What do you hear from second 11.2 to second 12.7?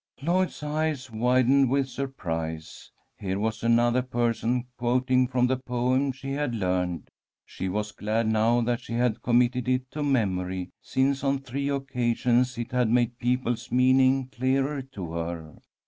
on three occasions